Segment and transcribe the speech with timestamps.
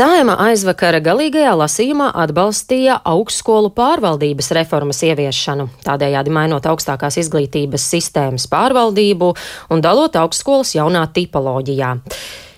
[0.00, 9.28] Sājuma aizvakara galīgajā lasījumā atbalstīja augstskolu pārvaldības reformas ieviešanu, tādējādi mainot augstākās izglītības sistēmas pārvaldību
[9.68, 11.98] un dalot augstskolas jaunā tipoloģijā.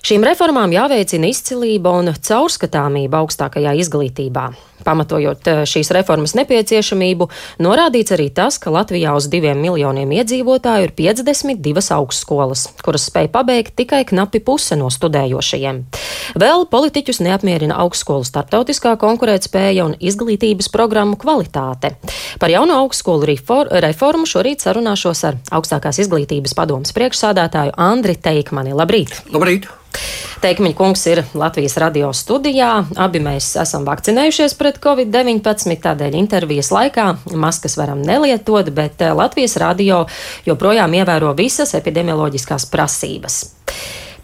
[0.02, 4.48] Šīm reformām jāveicina izcilība un caurskatāmība augstākajā izglītībā.
[4.82, 7.28] Pamatojot eh, šīs reformas nepieciešamību,
[7.62, 13.76] norādīts arī tas, ka Latvijā uz diviem miljoniem iedzīvotāju ir 52 augstskolas, kuras spēj pabeigt
[13.78, 15.78] tikai knapi puse no studējošajiem.
[16.42, 21.92] Vēl politiķus neapmierina augstskolu starptautiskā konkurētspēja un izglītības programmu kvalitāte.
[22.42, 23.36] Par jauno augstskolu
[23.86, 28.74] reformu šorīt sarunāšos ar augstākās izglītības padomas priekšsādātāju Andri Teikmani.
[28.74, 29.14] Labrīt!
[29.30, 29.70] Labrīt!
[30.42, 32.70] Teikmiņa kungs ir Latvijas radio studijā.
[32.98, 37.04] Abi mēs esam vakcinējušies pret covid-19, tādēļ intervijas laikā
[37.38, 40.00] maskas varam nelietot, bet eh, Latvijas radio
[40.48, 43.36] joprojām ievēro visas epidemioloģiskās prasības.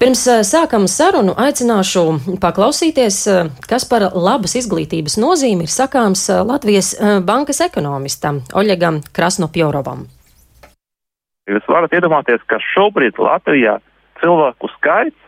[0.03, 2.05] Pirms eh, sākam sarunu aicināšu
[2.43, 10.09] paklausīties, eh, kas par labas izglītības nozīmi ir sakāms Latvijas bankas ekonomistam Oļegam Krasnopjorovam.
[11.49, 13.79] Jūs varat iedomāties, ka šobrīd Latvijā
[14.19, 15.28] cilvēku skaits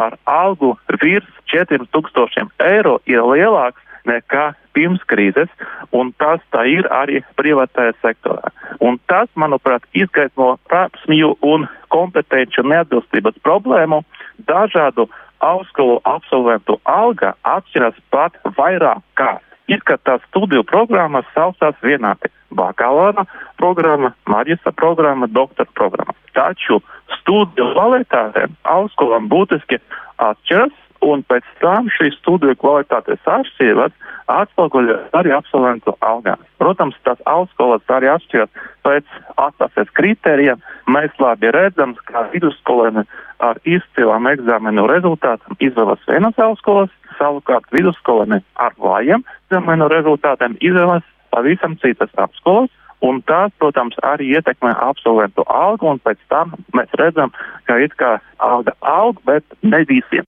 [0.00, 5.50] ar algu virs 4000 eiro ir lielāks nekā pirms krīzes,
[5.92, 8.52] un tas tā ir arī privātajā sektorā.
[8.80, 14.02] Un tas, manuprāt, izgaismo prasmju un kompetenci neatbilstības problēmu.
[14.48, 15.08] Dažādu
[15.44, 19.38] augstskolu absolventu alga atšķiras pat vairāk kā.
[19.70, 26.14] Ir, ka tās studiju programmas saucās vienādi- bakalaura programma, maģistra programma, doktora programma.
[26.34, 26.80] Taču
[27.18, 29.80] studiju kvalitāte augstskolām būtiski
[30.20, 33.94] atšķiras, un pēc tam šīs studiju kvalitātes atšķirības
[34.30, 36.40] atspoguļojas arī absolventu algās.
[36.60, 38.50] Protams, tās augstskolas arī atšķiras
[38.86, 40.60] pēc atlases kritērijiem.
[40.92, 43.06] Mēs labi redzam, ka vidusskolēni
[43.40, 51.76] ar izcilām eksāmenu rezultātiem izvēlas vienas augstskolas, savukārt vidusskolēni ar vājiem eksāmenu rezultātiem izvēlas pavisam
[51.80, 52.70] citas augstskolas.
[53.06, 57.32] Un tas, protams, arī ietekmē absolventu algu, un pēc tam mēs redzam,
[57.64, 60.26] ka it kā alga aug, bet ne visiem.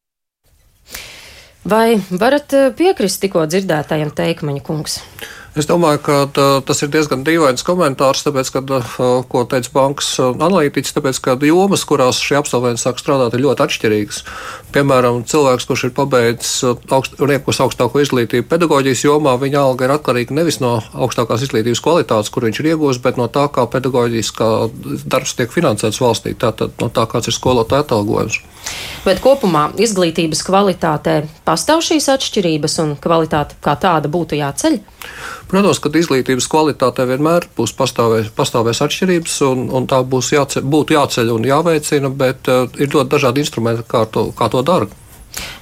[1.69, 4.99] Vai varat eh, piekrist tikko dzirdētajam teikmeņa kungs?
[5.53, 8.79] Es domāju, ka tā, tas ir diezgan dīvains komentārs, tāpēc, ka,
[9.29, 14.23] ko teica bankas analītiķis, tāpēc, ka jomas, kurās šie absolventi sāk strādāt, ir ļoti atšķirīgas.
[14.73, 20.39] Piemēram, cilvēks, kurš ir pabeidzis augst, iegūs augstāko izglītību pedagoģijas jomā, viņa alga ir atkarīga
[20.41, 24.51] nevis no augstākās izglītības kvalitātes, kur viņš ir iegūst, bet no tā, kā pedagoģiskā
[25.05, 28.41] darbs tiek finansēts valstī, tātad no tā, kāds ir skolotāja atalgojums.
[29.03, 34.79] Bet kopumā izglītības kvalitātē pastāv šīs atšķirības un kvalitāte kā tāda būtu jāceļ?
[35.51, 40.97] Protams, ka izglītības kvalitātē vienmēr būs pastāvēs, pastāvēs atšķirības, un, un tā būs jāceļ, būtu
[40.97, 44.91] jāceļ un jāveicina, bet uh, ir ļoti dažādi instrumenti, kā to, kā to dara.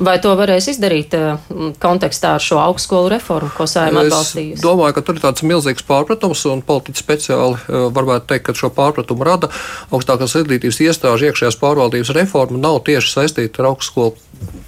[0.00, 1.42] Vai to varēs izdarīt uh,
[1.82, 4.58] kontekstā ar šo augstskolu reformu, ko saimē atbalstījusi?
[4.58, 8.56] Es domāju, ka tur ir tāds milzīgs pārpratums, un politiķi speciāli uh, varētu teikt, ka
[8.56, 9.52] šo pārpratumu rada
[9.92, 14.16] augstākās izglītības iestāžu iekšējās pārvaldības reforma nav tieši saistīta ar augstskolu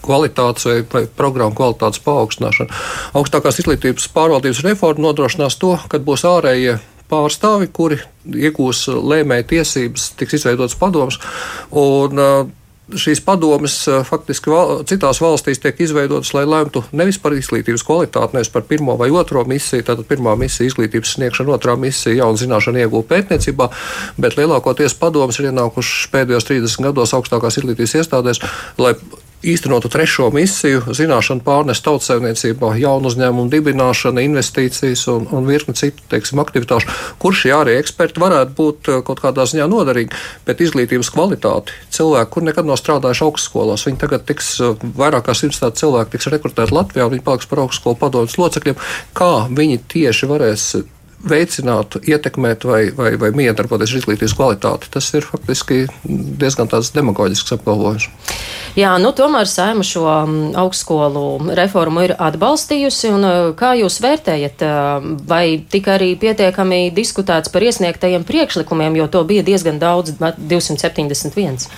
[0.05, 2.81] kvalitātes vai, programmu kvalitātes paaugstināšanu.
[3.19, 6.79] Augstākās izglītības pārvaldības reforma nodrošinās to, ka būs ārējie
[7.13, 11.21] pārstāvi, kuri iegūs lēmēju tiesības, tiks izveidots padoms.
[11.71, 12.51] Un, uh,
[12.91, 13.77] šīs padomes
[14.09, 18.97] faktiski val, citās valstīs tiek izveidotas, lai lemtu nevis par izglītības kvalitāti, nevis par pirmo
[19.01, 19.87] vai otro misiju.
[19.87, 23.71] Tātad pirmā misija- izglītības sniegšana, otrā misija- jaunu zināšanu iegūta pētniecībā,
[24.19, 28.43] bet lielākoties padomas ir ienākušas pēdējos 30 gados augstākās izglītības iestādēs,
[28.79, 28.95] lai
[29.43, 36.41] īstenotu trešo misiju, zināšanu pārnest tautsēmniecībā, jaunu uzņēmumu dibināšana, investīcijas un, un virkni citu teiksim,
[36.43, 36.91] aktivitāšu,
[37.23, 40.23] kur šie arī eksperti varētu būt eh, kaut kādā ziņā noderīgi.
[40.47, 45.37] Bet izglītības kvalitāti cilvēki, kur nekad nav strādājuši augstskolās, viņi tagad tiks eh, vairāk kā
[45.39, 48.79] simts tādu cilvēku tiks rekrutēti Latvijā, viņi paliks par augstskolu padomus locekļiem.
[49.19, 50.69] Kā viņi tieši varēs
[51.29, 54.91] veicināt, ietekmēt vai, vai, vai miedarboties ar izglītības kvalitāti.
[54.93, 58.09] Tas ir faktiski diezgan demagoģisks apgalvojums.
[58.79, 60.07] Jā, nu tomēr Sēma šo
[60.63, 67.67] augstskolu reformu ir atbalstījusi, uh, kā jūs vērtējat, uh, vai tika arī pietiekami diskutēts par
[67.69, 71.69] iesniegtajiem priekšlikumiem, jo to bija diezgan daudz, 271?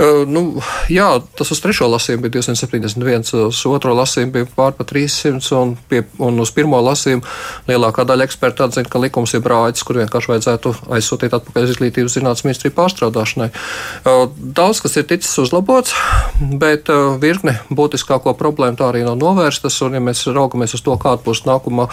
[0.00, 0.42] Nu,
[0.88, 5.74] jā, tas uz trešo lasījumu bija 271, uz otro lasījumu bija pār pa 300, un,
[5.90, 7.20] pie, un uz pirmo lasījumu
[7.68, 12.46] lielākā daļa eksperta atzina, ka likums ir brāļs, kur vienkārši vajadzētu aizsūtīt atpakaļ izglītības zinātnes
[12.46, 13.50] ministriju pārstrādāšanai.
[14.60, 15.92] Daudz kas ir ticis uzlabots,
[16.62, 16.88] bet
[17.20, 21.44] virkne būtiskāko problēmu tā arī nav novērstas, un ja mēs raugamies uz to, kāda būs
[21.44, 21.90] nākamā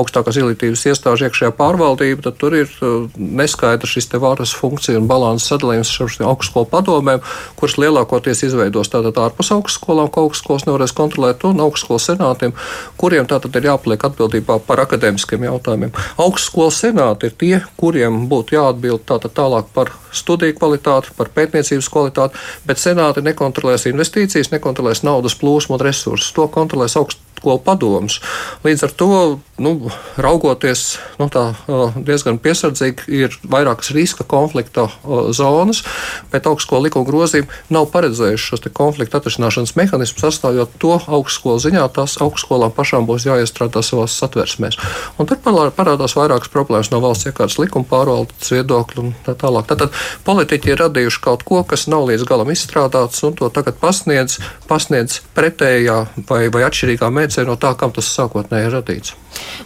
[0.00, 2.74] augstākās izglītības iestāžu iekšējā pārvaldība, tad tur ir
[3.14, 7.22] neskaidrs šis te varas funkcija un balanss sadalījums ar augstskolu padomēm
[7.58, 12.54] kuras lielākoties izveidos tātad ārpus augstskolām, ko augstskolas nevarēs kontrolēt, un augstskolas senātiem,
[13.00, 15.92] kuriem tātad ir jāpliek atbildībā par akadēmiskiem jautājumiem.
[16.24, 22.40] Augstskolas senāti ir tie, kuriem būtu jāatbild tātad tālāk par studiju kvalitāti, par pētniecības kvalitāti,
[22.68, 26.32] bet senāti nekontrolēs investīcijas, nekontrolēs naudas plūsmu un resursus.
[26.36, 26.96] To kontrolēs
[27.44, 28.20] augstskolu padomus.
[28.64, 31.54] Līdz ar to, nu, raugoties nu, tā,
[31.96, 34.88] diezgan piesardzīgi, ir vairākas riska konflikta
[35.32, 35.84] zonas,
[36.32, 41.84] bet augstskolu likuma grozījumi nav paredzējuši šos konfliktu atrisināšanas mehānismus, atstājot to augstskolu ziņā.
[41.94, 44.80] Tās augstskolām pašām būs jāiestrādā savās satversmēs.
[45.18, 49.68] Un tur parādās vairākas problēmas no valsts iekārtas likuma pārvaldes viedokļa un tā tālāk.
[49.68, 49.94] Tātad
[50.24, 55.20] politiķi ir radījuši kaut ko, kas nav līdz galam izstrādāts, un to tagad pasniedz, pasniedz
[55.36, 59.14] pretējā vai, vai atšķirīgā mērķē no tā, kam tas sākotnēji ir radīts.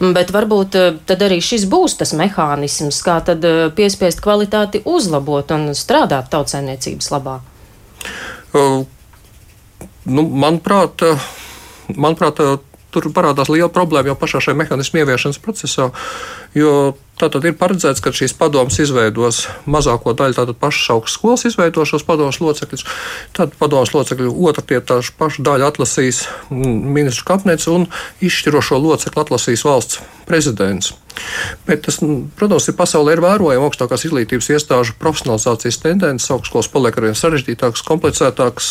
[0.01, 5.51] Bet varbūt eh, tad arī šis būs tas mehānisms, kā tad eh, piespiest kvalitāti uzlabot
[5.53, 7.41] un strādāt tautsēmniecības labā.
[8.55, 8.87] Uh,
[10.07, 11.03] nu, manuprāt,
[11.95, 12.41] manuprāt,
[12.91, 15.91] tur parādās liela problēma jau pašā šajā mehānismu ieviešanas procesā,
[16.57, 22.07] jo Tātad ir paredzēts, ka šīs padomas izveidos mazāko daļu, tātad pašas augstskolas izveidos šos
[22.07, 22.87] padomus locekļus.
[23.35, 27.89] Tad padomus locekļu otrā tietā pašu daļu atlasīs ministru kabinets un
[28.23, 30.93] izšķirošo locekli atlasīs valsts prezidents.
[31.67, 31.99] Bet tas,
[32.39, 36.31] protams, ir pasaulē ir vērojama augstākās izglītības iestāžu profesionalizācijas tendences.
[36.35, 38.69] Augstskolas paliek arvien sarežģītākas, komplicētākas.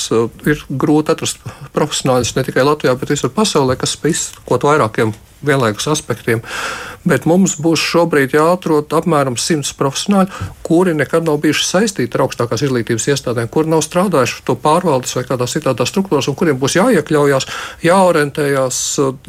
[0.48, 1.44] Ir grūti atrast
[1.76, 5.16] profesionāļus ne tikai Latvijā, bet visur pasaulē, kas spēj izsakot vairākiem
[5.46, 6.46] vienlaikus aspektiem.
[7.08, 12.66] Bet mums būs šobrīd jāatrod apmēram 100 profesionāļi, kuri nekad nav bijuši saistīti ar augstākās
[12.66, 17.48] izglītības iestādēm, kuri nav strādājuši to pārvaldes vai kādā citā struktūrās, un kuriem būs jāiekļaujas,
[17.86, 18.82] jāorientējas,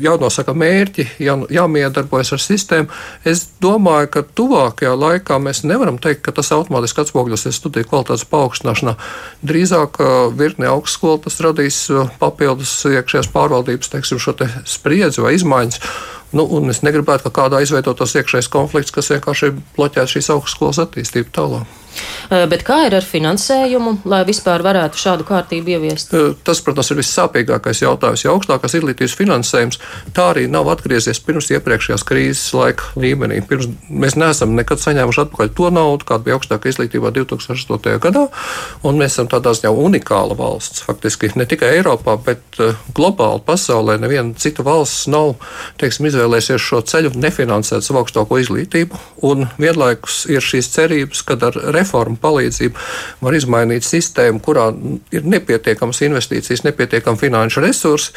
[0.02, 2.90] jānosaka mērķi, jā, jāmiedarbojas ar sistēmu.
[3.28, 8.96] Es domāju, ka tuvākajā laikā mēs nevaram teikt, ka tas automātiski atspoguļosies studiju kvalitātes paaugstināšanā.
[9.46, 10.00] Drīzāk
[10.38, 11.84] virkni augstskola tas radīs
[12.18, 15.82] papildus iekšējās pārvaldības, teiksim, te spriedzi vai izmaiņas.
[16.36, 21.76] Nu, es negribētu, ka kādā izveidotos iekšējais konflikts, kas vienkārši bloķētu šīs augstskolas attīstību tālāk.
[22.28, 26.12] Eh, bet kā ir ar finansējumu, lai vispār varētu šādu kārtību ieviest?
[26.12, 28.24] Eh, tas, protams, ir vissāpīgākais jautājums.
[28.24, 29.78] Ja augstākās izglītības finansējums
[30.12, 33.40] tā arī nav atgriezies pirms iepriekšējās krīzes laika līmenī.
[33.48, 37.96] Pirms, mēs neesam nekad saņēmuši atpakaļ to naudu, kāda bija augstākā izglītībā 2008.
[38.04, 38.26] gadā,
[38.84, 40.84] un mēs esam tādā ziņā unikāla valsts.
[40.84, 45.38] Faktiski ne tikai Eiropā, bet eh, globāli pasaulē neviena cita valsts nav
[45.80, 51.56] teiksim, izvēlējusies šo ceļu nefinansēt savu augstāko izglītību, un vienlaikus ir šīs cerības, ka ar
[51.72, 52.86] reformu reformu palīdzību
[53.24, 54.68] var izmainīt sistēmu, kurā
[55.14, 58.12] ir nepietiekamas investīcijas, nepietiekami finanšu resursi,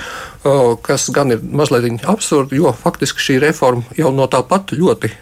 [0.83, 5.13] kas gan ir mazliet absurdi, jo faktiski šī reforma jau no tāpat ļoti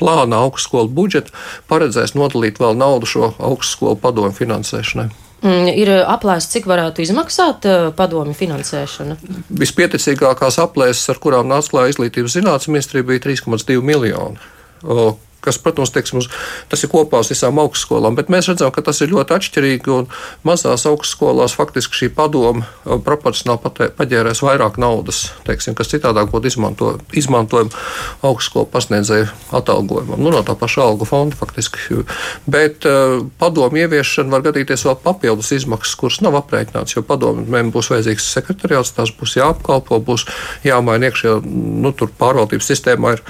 [0.00, 1.34] plāna augstskolu budžeta
[1.70, 5.10] paredzēs nodalīt vēl naudu šo augstskolu padomu finansēšanai.
[5.38, 9.20] Mm, ir aplēsts, cik varētu izmaksāt padomi finansēšana?
[9.60, 14.42] Vispieticīgākās aplēses, ar kurām nāca klāja izglītības zinātnes ministrija, bija 3,2 miljoni
[15.44, 16.22] kas, protams, teiksim,
[16.68, 19.98] tas ir kopā uz visām augstskolām, bet mēs redzam, ka tas ir ļoti atšķirīgi.
[20.46, 27.72] Mazās augstskolās faktiski šī padoma proporcionāli paģērēs vairāk naudas, teiksim, kas citādāk būtu izmanto, izmantojama
[28.26, 32.02] augstskolu pasniedzēju atalgojumam, nu, no tā paša algu fonda faktiski.
[32.50, 37.92] Bet uh, padomu ieviešana var gadīties vēl papildus izmaksas, kuras nav aprēķināts, jo padomiem būs
[37.94, 40.26] vajadzīgs sekretariāts, tās būs jāapkalpo, būs
[40.66, 43.16] jāmaina iekšējā nu, pārvaldības sistēmā.
[43.16, 43.24] Ir,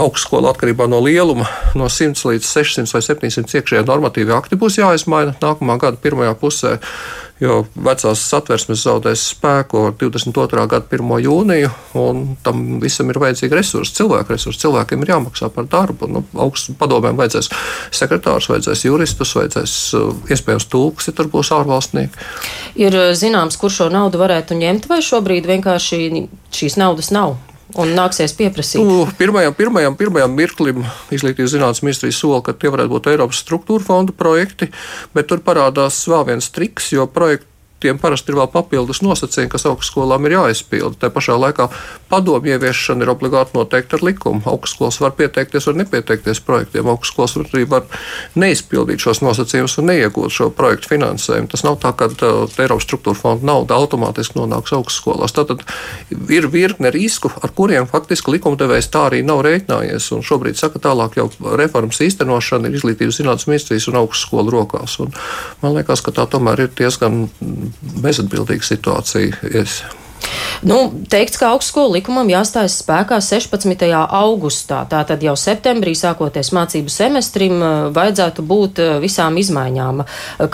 [0.00, 5.36] augstskola atkarībā no lieluma, no 100 līdz 600 vai 700 iekšējā normatīvā akti būs jāizmaina
[5.42, 6.78] nākamā gada pirmajā pusē,
[7.42, 10.64] jo vecās satversmes zaudēs spēku ar 22.
[10.70, 11.12] gada 1.
[11.26, 14.62] jūniju, un tam visam ir vajadzīgi resursi, cilvēku resursi.
[14.62, 16.08] Cilvēkiem ir jāmaksā par darbu.
[16.12, 17.50] Nu, augstu padomēm vajadzēs
[17.98, 22.28] sekretārus, vajadzēs juristus, vajadzēs uh, iespējams tulkus, ja tur būs ārvalstnieki.
[22.80, 27.40] Ir uh, zināms, kur šo naudu varētu ņemt, vai šobrīd vienkārši šīs naudas nav?
[27.80, 28.82] Un nāksies pieprasīt?
[28.84, 30.82] Nu, pirmajam, pirmajam, pirmajam mirklim
[31.14, 34.70] Izglītības zinātnes ministrija sola, ka tie varētu būt Eiropas struktūra fonda projekti,
[35.16, 37.51] bet tur parādās vēl viens triks, jo projekti
[37.82, 40.98] tiem parasti ir vēl papildus nosacījumi, kas augstskolām ir jāizpilda.
[41.02, 41.68] Tā pašā laikā
[42.12, 44.42] padomu ieviešana ir obligāti noteikta ar likumu.
[44.52, 46.90] Augstskolas var pieteikties vai nepieteikties projektiem.
[46.92, 47.86] Augstskolas arī var
[48.38, 51.50] neizpildīt šos nosacījumus un neiegūt šo projektu finansējumu.
[51.52, 55.34] Tas nav tā, ka uh, Eiropas struktūra fonda nauda automātiski nonāks augstskolās.
[55.36, 55.64] Tātad
[56.32, 60.10] ir virkne risku, ar kuriem faktiski likumdevējs tā arī nav rēķinājies.
[60.16, 64.98] Un šobrīd saka, tālāk jau reformas īstenošana ir izglītības zinātnes ministrijas un augstskolu rokās.
[65.02, 65.14] Un
[65.62, 67.26] man liekas, ka tā tomēr ir diezgan
[67.80, 69.36] bezatbildīga situācija.
[69.62, 69.80] Es
[70.62, 73.82] Nu, teikts, ka augstskolu likumam jāstājas spēkā 16.
[74.14, 74.84] augustā.
[74.86, 77.56] Tātad jau septembrī sākoties mācību semestrim
[77.90, 80.04] vajadzētu būt visām izmaiņām.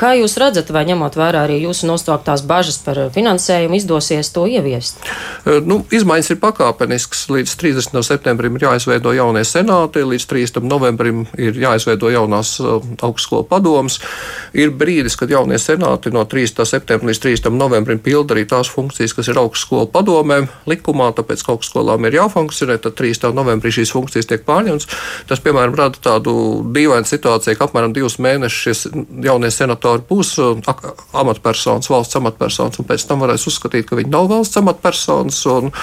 [0.01, 4.97] Kā jūs redzat, vai ņemot vērā arī jūsu nostāktās bažas par finansējumu, izdosies to ieviest?
[5.45, 7.27] Nu, izmaiņas ir pakāpeniskas.
[7.29, 8.01] Līdz 30.
[8.09, 10.65] septembrim ir jāizveido jaunie senāti, līdz 30.
[10.65, 14.01] novembrim ir jāizveido jaunās augstskolu padomas.
[14.57, 16.65] Ir brīdis, kad jaunie senāti no 30.
[16.65, 17.53] septembra līdz 30.
[17.61, 22.79] novembrim pilda arī tās funkcijas, kas ir augstskolu padomēm likumā, tāpēc ka augstskolām ir jāfunkcionē,
[22.83, 23.33] tad 3.
[23.37, 24.89] novembrī šīs funkcijas tiek pārņemtas.
[25.29, 26.35] Tas, piemēram, rada tādu
[26.75, 28.87] dīvainu situāciju, ka apmēram divus mēnešus
[29.25, 30.61] jaunie senatori būs uh,
[31.19, 35.43] amatpersonas, valsts amatpersonas, un pēc tam varēs uzskatīt, ka viņi nav valsts amatpersonas.
[35.51, 35.75] Un,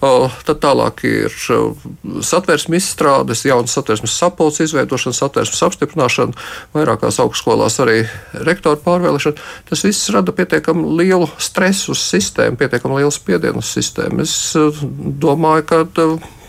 [0.00, 1.34] Tad tālāk ir
[2.24, 7.98] satversmes izstrādes, jaunas satversmes sapulces izveidošana, satversmes apstiprināšana, vairākās augstskolās arī
[8.48, 9.44] rektoru pārvēlēšana.
[9.68, 14.24] Tas viss rada pietiekami lielu stresu uz sistēmu, pietiekami lielu spiedienu uz sistēmu.
[14.24, 14.36] Es
[15.20, 15.82] domāju, ka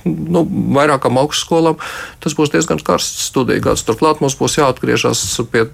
[0.05, 0.43] nu,
[0.77, 1.79] vairākām augstskolām
[2.24, 3.86] tas būs diezgan karsts studiju gads.
[3.88, 5.65] Turklāt mums būs jāatgriežas pie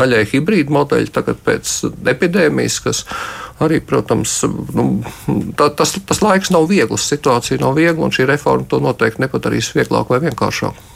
[0.00, 1.74] daļai hibrīda modeļa tagad pēc
[2.14, 3.04] epidēmijas, kas
[3.60, 4.40] arī, protams,
[4.76, 4.86] nu,
[5.58, 9.74] tā, tas, tas laiks nav viegls, situācija nav viegla, un šī reforma to noteikti nepadarīs
[9.76, 10.86] vieglāk vai vienkāršāk.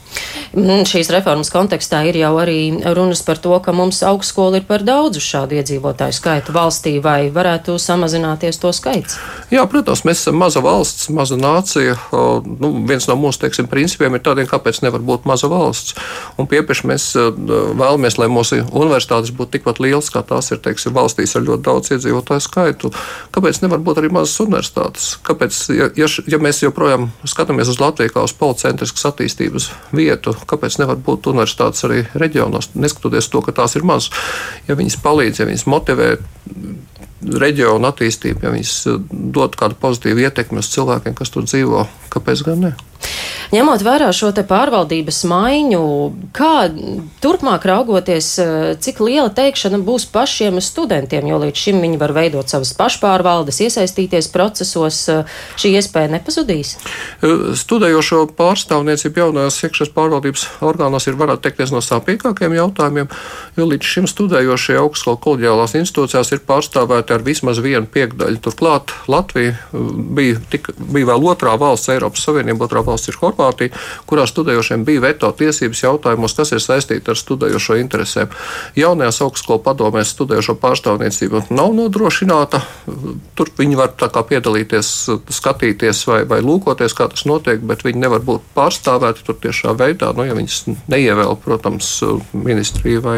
[0.55, 2.59] Mm, šīs reformas kontekstā ir jau arī
[2.95, 7.75] runas par to, ka mums augstskola ir par daudzu šādu iedzīvotāju skaitu valstī, vai varētu
[7.81, 9.17] samazināties to skaits?
[9.51, 11.97] Jā, protams, mēs esam maza valsts, maza nācija.
[12.13, 15.97] Nu, viens no mūsu teiksim, principiem ir tādiem, kāpēc nevar būt maza valsts.
[16.39, 21.35] Un piepieši mēs vēlamies, lai mūsu universitātes būtu tikpat lielas, kā tās ir teiksim, valstīs
[21.35, 22.93] ar ļoti daudz iedzīvotāju skaitu.
[23.35, 25.11] Kāpēc nevar būt arī mazas universitātes?
[25.27, 30.35] Kāpēc, ja, ja, ja mēs joprojām skatāmies uz Latviju kā uz policentriskas attīstības vietu, vietu.
[30.47, 34.11] Kāpēc nevar būt universitātes arī reģionos, neskatoties to, ka tās ir mazas?
[34.69, 36.09] Ja viņas palīdz, ja viņas motivē
[37.25, 38.75] reģionu attīstību, ja viņas
[39.35, 42.75] dod kādu pozitīvu ietekmi uz cilvēkiem, kas tur dzīvo, kāpēc gan ne?
[43.53, 45.83] Ņemot vērā šo pārvaldības maiņu,
[46.35, 46.67] kā
[47.21, 52.49] turpmāk raugoties, eh, cik liela teikšana būs pašiem studentiem, jo līdz šim viņi var veidot
[52.49, 55.23] savas pašpārvaldes, iesaistīties procesos, eh,
[55.57, 56.75] šī iespēja nepazudīs?
[57.21, 63.09] Eh, studējošo pārstāvniecību jaunajās iekšējās pārvaldības orgānos ir varētu teikt viens no sāpīgākajiem jautājumiem,
[63.57, 68.41] jo līdz šim studējošie augstskolu kolģiālās institūcijās ir pārstāvēti ar vismaz vienu piekdaļu.
[68.41, 73.34] Turklāt Latvija bija, tik, bija vēl otrā valsts Eiropas Savienība, otrā valsts ir Horvātija,
[74.09, 78.33] kurā studējošiem bija veto tiesības jautājumos, kas ir saistīti ar studējošo interesēm.
[78.79, 82.61] Jaunajās augstskolu padomēs studējošo pārstāvniecība nav nodrošināta.
[83.35, 84.91] Tur viņi var piedalīties,
[85.37, 90.11] skatīties vai, vai lūkoties, kā tas notiek, bet viņi nevar būt pārstāvēti tur tiešā veidā.
[90.15, 90.61] Nu, ja viņas
[90.91, 91.91] neievēl, protams,
[92.33, 93.17] ministrija vai,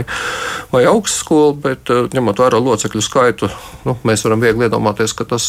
[0.73, 3.51] vai augstskola, bet ņemot vērā locekļu skaitu,
[3.87, 5.47] nu, mēs varam viegli iedomāties, ka tas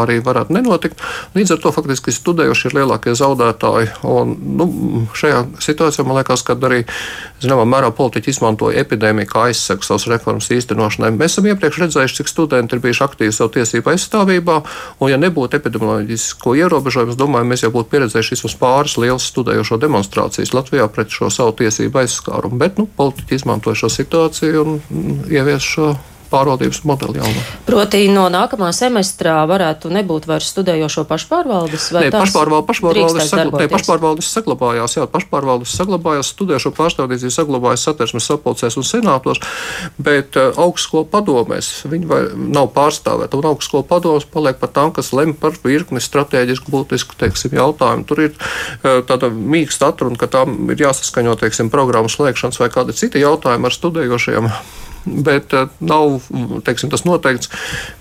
[0.00, 1.02] arī varētu nenotikt.
[1.36, 3.89] Līdz ar to faktiski studējošie ir lielākie zaudētāji.
[4.06, 4.66] Un, nu,
[5.16, 6.82] šajā situācijā man liekas, ka arī
[7.42, 11.12] zināmā mērā politiķi izmantoja epidēmiju kā aizsegu savas reformas īstenošanai.
[11.16, 14.60] Mēs esam iepriekš redzējuši, cik studenti ir bijuši aktīvi savu tiesību aizstāvībā,
[15.00, 19.80] un ja nebūtu epidemioloģisko ierobežojumu, es domāju, mēs jau būtu pieredzējuši vismaz pāris lielas studējošo
[19.82, 22.60] demonstrācijas Latvijā pret šo savu tiesību aizskārumu.
[22.60, 24.80] Bet nu, politiķi izmantoja šo situāciju un
[25.30, 25.94] ievies šo
[26.30, 27.42] pārvaldības modeli jaunu.
[27.66, 32.12] Proti, no nākamā semestrā varētu nebūt vairs studējošo pašpārvaldes vai ne?
[32.14, 38.86] Pašpārvaldes, pašpārvaldes, sagla, ne, pašpārvaldes saglabājās, jā, pašpārvaldes saglabājās, studējošo pārstāvniecību saglabājās satversmes sapulcēs un
[38.86, 39.42] senātos,
[39.98, 42.20] bet uh, augstskolu padomēs viņi vai,
[42.58, 43.40] nav pārstāvēti.
[43.40, 48.06] Un augstskolu padomus paliek par tām, kas lem par virkni strateģisku būtisku teiksim, jautājumu.
[48.08, 52.96] Tur ir uh, tāda mīksta atruna, ka tām ir jāsaskaņo teiksim, programmu slēgšanas vai kādi
[52.96, 54.50] citi jautājumi ar studējošiem
[55.04, 56.18] bet uh, nav
[56.66, 57.50] teiksim, tas noteikts,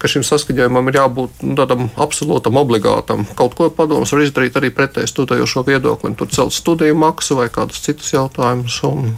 [0.02, 3.26] ka šim saskaņojumam ir jābūt nu, tādam absolūtam, obligātam.
[3.40, 7.84] Kaut ko padomus var izdarīt arī pretēji studējošo viedokli, tur celt studiju maksu vai kādus
[7.86, 8.82] citus jautājumus.
[8.90, 9.14] Un...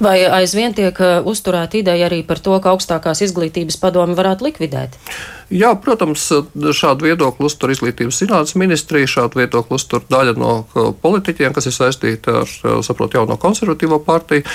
[0.00, 4.96] Vai aizvien tiek uh, uzturēta ideja arī par to, ka augstākās izglītības padomi varētu likvidēt?
[5.50, 6.28] Jā, protams,
[6.78, 11.74] šādu viedokli uztur izglītības zinātnes ministrija, šādu viedokli uztur daļa no uh, politiķiem, kas ir
[11.74, 12.52] saistīti ar,
[12.86, 14.46] saprotu, jauno konservatīvo partiju.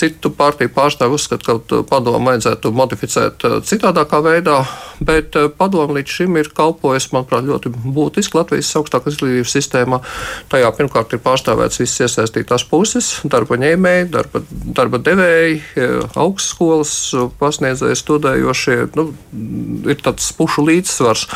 [0.00, 4.60] Citu partiju pārstāvi uzskata, ka padomu vajadzētu modificēt eh, citādākā veidā,
[5.04, 10.00] bet eh, padomu līdz šim ir kalpojis, manuprāt, ļoti būtiski Latvijas augstākās izglītības sistēmā.
[10.52, 15.60] Tajā pirmkārt ir pārstāvēts visas iesaistītās puses- darba ņēmēji, darba darba devēji,
[16.18, 16.92] augstskolas
[17.40, 18.76] pasniedzēji, studējošie.
[18.98, 19.06] Nu,
[19.90, 21.26] ir tāds pušu līdzsvars.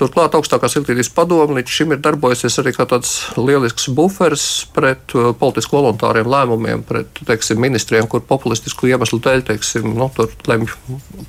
[0.00, 5.78] Turklāt augstākās izglītības padome līdz šim ir darbojusies arī kā tāds lielisks buferis pret politisku
[5.78, 10.08] voluntāriem lēmumiem, pret teiksim, ministriem, kur populistisku iemeslu dēļ teiksim, nu,
[10.48, 10.72] lemj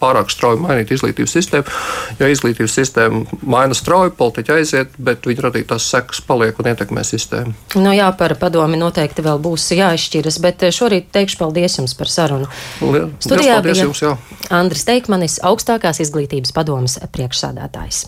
[0.01, 1.77] pārāk strauji mainīt izglītības sistēmu.
[2.19, 7.55] Jo izglītības sistēma maina strauji, politiķi aiziet, bet viņa radītās sekas paliek un ietekmē sistēmu.
[7.79, 12.47] Nu jā, par padomi noteikti vēl būs jāizšķiras, bet šorīt teikšu paldies jums par sarunu.
[12.81, 14.17] Liel, Studijā bija jums, jā.
[14.51, 18.05] Andris Teikmanis, augstākās izglītības padomas priekšsādātājs.